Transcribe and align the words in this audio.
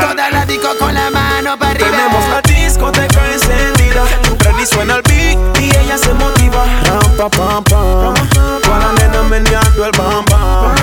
Toda 0.00 0.30
la 0.30 0.44
disco 0.46 0.68
con 0.78 0.94
la 0.94 1.10
mano 1.10 1.58
para 1.58 1.72
arriba. 1.72 1.90
Tenemos 1.90 2.28
la 2.28 2.40
discoteca 2.42 3.32
encendida. 3.32 4.04
Freddy 4.38 4.66
suena 4.66 4.96
el 4.96 5.02
beat 5.02 5.38
y 5.60 5.76
ella 5.76 5.96
se 5.98 6.12
motiva. 6.14 6.64
Ram, 6.84 7.16
pa, 7.16 7.28
pam, 7.28 7.64
pam. 7.64 8.14
Con 8.62 8.78
la 8.80 8.92
nena 8.92 9.22
meneando 9.22 9.84
el 9.86 9.92
bam, 9.92 10.24
bam. 10.30 10.74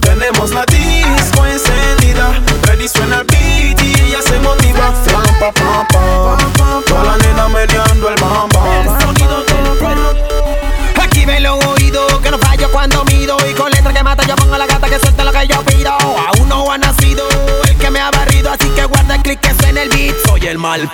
Tenemos 0.00 0.50
la 0.50 0.64
disco 0.66 1.44
encendida. 1.46 2.32
Freddy 2.62 2.88
suena 2.88 3.18
el 3.20 3.24
beat 3.24 3.82
y 3.82 4.00
ella 4.00 4.22
se 4.22 4.38
motiva. 4.40 4.92
Ram, 5.06 5.38
pa, 5.38 5.52
pam, 5.52 5.83
pam. 5.83 5.83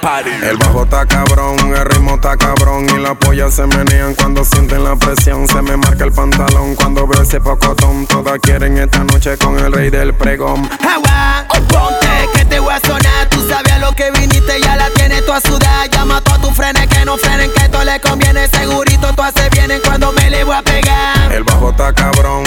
Party. 0.01 0.31
El 0.43 0.57
bajo 0.57 0.85
está 0.85 1.07
cabrón, 1.07 1.57
el 1.77 1.85
ritmo 1.85 2.15
está 2.15 2.37
cabrón 2.37 2.87
y 2.91 2.99
las 3.01 3.17
pollas 3.17 3.55
se 3.55 3.67
menean 3.67 4.15
cuando 4.15 4.45
sienten 4.45 4.85
la 4.85 4.97
presión. 4.97 5.47
Se 5.47 5.63
me 5.63 5.77
marca 5.77 6.05
el 6.05 6.13
pantalón 6.13 6.75
cuando 6.75 7.07
veo 7.07 7.23
ese 7.23 7.41
pocotón. 7.41 8.07
Todas 8.07 8.39
quieren 8.41 8.79
esta 8.79 9.05
noche 9.05 9.37
con 9.39 9.59
el 9.59 9.73
rey 9.73 9.91
del 9.91 10.15
pregón. 10.15 10.69
Agua, 10.83 11.47
ponte 11.69 12.07
que 12.35 12.45
te 12.45 12.59
voy 12.59 12.75
a 12.75 12.81
sonar. 12.81 13.29
Tú 13.31 13.47
sabes 13.49 13.73
a 13.73 13.79
lo 13.79 13.93
que 13.93 14.11
viniste, 14.13 14.61
ya 14.61 14.77
la 14.77 14.91
tienes 14.91 15.25
tú 15.25 15.33
a 15.33 15.41
sudar. 15.41 15.89
Llama 15.91 16.19
a 16.19 16.21
todos 16.21 16.41
tus 16.41 16.53
frenes 16.55 16.87
que 16.89 17.05
no 17.05 17.17
frenen, 17.17 17.51
que 17.53 17.69
todo 17.69 17.85
le 17.85 18.01
conviene. 18.01 18.49
Segurito 18.49 19.13
tú 19.15 19.23
haces 19.23 19.51
bien 19.51 19.71
en 19.71 19.81
cuando 19.81 20.13
me 20.13 20.31
le 20.31 20.45
voy 20.45 20.57
a 20.57 20.63
pegar. 20.63 21.33
El 21.33 21.45
bajo 21.45 21.71
está 21.71 21.93
cabrón, 21.93 22.45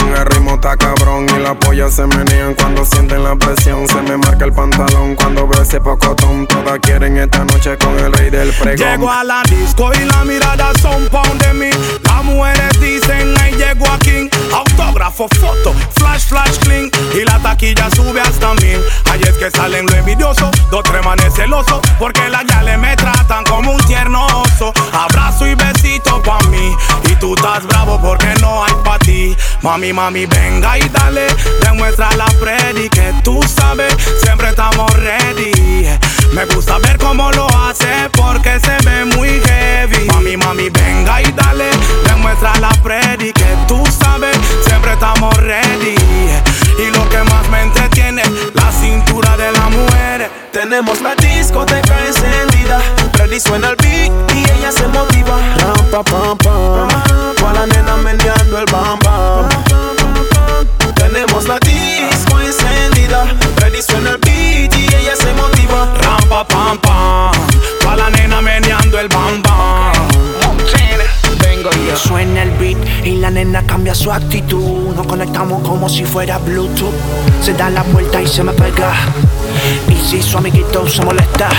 cabrón 0.78 1.26
y 1.36 1.40
las 1.42 1.56
pollas 1.58 1.94
se 1.94 2.06
menean 2.08 2.54
cuando 2.56 2.86
sienten 2.86 3.24
la 3.24 3.36
presión. 3.36 3.88
Se 3.88 4.02
me 4.02 4.18
marca 4.18 4.46
el 4.46 4.54
pantalón 4.54 5.16
cuando 5.16 5.48
veo 5.48 5.62
ese 5.62 5.80
pocotón. 5.80 6.48
Todas 6.48 6.80
quieren 6.80 7.18
esta 7.18 7.44
noche 7.46 7.78
con 7.78 7.98
el 8.00 8.12
rey 8.14 8.30
del 8.30 8.52
pregón. 8.54 8.88
Llego 8.88 9.12
a 9.12 9.24
la 9.24 9.44
disco 9.44 9.92
y 9.94 10.06
la 10.06 10.24
mirada 10.24 10.72
son 10.82 11.08
pound 11.10 11.42
de 11.44 11.54
mí. 11.54 11.70
Las 12.04 12.24
mujeres 12.24 12.80
dicen, 12.80 13.36
ahí 13.42 13.54
llego 13.54 13.88
aquí. 13.92 14.30
Autógrafo, 14.54 15.28
foto, 15.40 15.74
flash, 15.96 16.28
flash, 16.28 16.58
clean. 16.60 16.90
Y 17.14 17.24
la 17.26 17.40
taquilla 17.40 17.90
sube 17.96 18.22
hasta 18.22 18.54
mil. 18.56 18.80
Ahí 19.12 19.22
es 19.22 19.34
que 19.34 19.52
salen 19.52 19.86
lo 19.86 19.96
envidioso, 19.96 20.50
dos 20.72 20.84
tres 20.84 21.04
manes 21.04 21.34
celosos. 21.34 21.82
Mami, 29.64 29.94
mami, 29.94 30.25
venga 30.25 30.78
y 30.78 30.89
dale. 30.89 31.25
Demuestra 31.61 32.11
la 32.17 32.28
Freddy 32.28 32.89
que 32.89 33.14
tú 33.23 33.39
sabes. 33.44 33.95
Siempre 34.22 34.50
estamos 34.50 34.92
ready. 34.97 35.88
Me 36.33 36.45
gusta 36.53 36.80
ver 36.80 36.97
cómo 36.97 37.31
lo 37.31 37.47
hace 37.47 38.09
porque 38.11 38.59
se 38.59 38.78
ve 38.86 39.05
muy 39.05 39.42
heavy. 39.45 40.05
Mami, 40.08 40.36
mami, 40.36 40.70
venga 40.70 41.22
y 41.22 41.31
dale. 41.31 41.70
Demuestra 42.05 42.53
la 42.59 42.72
Freddy 42.83 43.31
que 43.31 43.55
tú 43.66 43.81
sabes. 43.86 44.38
Siempre 44.66 44.94
estamos 44.94 45.33
ready. 45.38 45.95
Y 46.77 46.92
lo 46.98 47.08
que 47.08 47.23
más 47.23 47.48
me 47.50 47.61
entretiene, 47.61 48.23
la 48.53 48.70
cintura 48.70 49.38
de 49.38 49.50
la 49.53 49.70
mujer. 49.70 50.30
Tenemos 50.52 51.00
la 51.02 51.16
discoteca 51.16 52.05
encendida. 52.05 52.81
Freddy 53.14 53.39
suena 53.39 53.70
el 53.70 53.77
Tenemos 61.44 61.47
la 61.47 61.59
disco 61.59 62.39
encendida. 62.39 63.25
Freddy 63.58 63.81
suena 63.81 64.11
el 64.11 64.17
beat 64.17 64.73
y 64.77 64.95
ella 64.95 65.15
se 65.15 65.33
motiva. 65.33 65.93
Rampa 66.02 66.48
pam 66.48 66.77
pam. 66.80 67.31
Pa' 67.83 67.95
la 67.98 68.09
nena 68.09 68.42
meneando 68.42 68.99
el 68.99 69.09
bam 69.09 69.42
bam. 69.42 69.92
Vengo 71.39 71.70
yo. 71.71 71.98
Suena 71.98 72.43
el 72.43 72.52
beat 72.52 72.77
y 73.03 73.17
la 73.17 73.30
nena 73.30 73.61
cambia 73.65 73.93
su 73.93 74.11
actitud. 74.11 74.95
Nos 74.95 75.05
conectamos 75.05 75.67
como 75.67 75.89
si 75.89 76.05
fuera 76.05 76.37
Bluetooth. 76.37 76.93
Se 77.42 77.53
da 77.53 77.70
la 77.70 77.83
vuelta 77.83 78.21
y 78.21 78.27
se 78.27 78.43
me 78.43 78.53
pega. 78.53 78.93
Y 79.89 79.95
si 79.95 80.21
su 80.21 80.37
amiguito 80.37 80.87
se 80.87 81.03
molesta. 81.03 81.49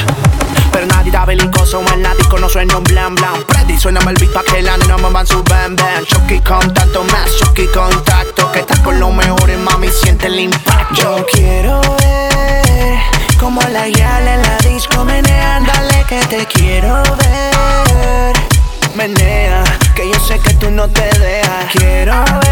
Pero 0.75 0.87
nadie 0.89 1.13
da 1.13 1.25
belicoso 1.25 1.81
en 1.95 2.03
la 2.03 2.13
disco, 2.17 2.37
no 2.37 2.49
suena 2.49 2.77
un 2.77 2.83
blan 2.83 3.15
blan. 3.15 3.45
Freddy 3.47 3.79
suena 3.79 4.01
el 4.01 4.17
beat 4.17 4.33
pa' 4.33 4.43
que 4.43 4.61
la 4.61 4.77
nena 4.77 4.97
muevan 4.97 5.25
su 5.25 5.41
bam 5.45 5.77
bam. 5.77 6.05
Chucky 6.05 6.41
contacto 6.41 7.05
más, 7.05 7.31
Chucky 7.39 7.69
contacto. 7.69 8.51
Que 8.51 8.59
estás 8.59 8.81
con 8.81 8.99
los 8.99 9.15
mejores, 9.15 9.57
mami, 9.57 9.89
siente 9.89 10.27
el 10.27 10.41
impacto. 10.41 10.95
Yo 10.97 11.27
quiero 11.33 11.81
ver 11.81 12.99
como 13.39 13.61
la 13.63 13.87
yal 13.87 14.27
en 14.27 14.43
la 14.43 14.57
disco 14.69 15.05
menean. 15.05 15.65
Dale 15.65 16.05
que 16.09 16.19
te 16.27 16.45
quiero 16.47 17.05
ver. 17.19 18.35
Menea, 18.97 19.63
que 19.95 20.11
yo 20.11 20.19
sé 20.27 20.41
que 20.41 20.55
tú 20.55 20.73
no 20.73 20.89
te 20.89 21.05
dejas. 21.21 21.71
Quiero 21.73 22.17
ver 22.25 22.44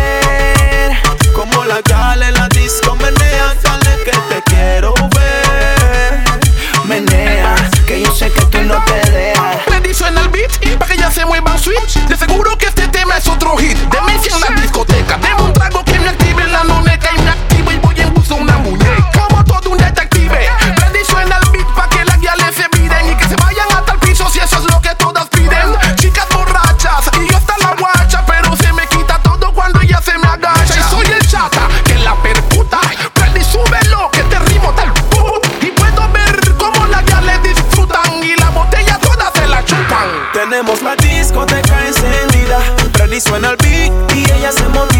Tenemos 40.52 40.82
la 40.82 40.94
discoteca 40.96 41.86
encendida. 41.86 42.60
Freddy 42.92 43.18
suena 43.22 43.52
el 43.52 43.56
beat 43.56 43.90
y 44.14 44.30
ella 44.32 44.52
se 44.52 44.68
motiva. 44.68 44.92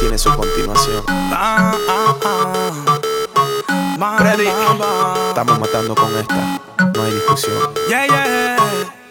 Tiene 0.00 0.18
su 0.18 0.34
continuación. 0.34 1.04
Estamos 5.28 5.58
matando 5.58 5.94
con 5.94 6.16
esta. 6.18 6.60
No 6.94 7.02
hay 7.02 7.12
discusión. 7.12 7.74
Yeah, 7.88 8.06
yeah. 8.06 9.05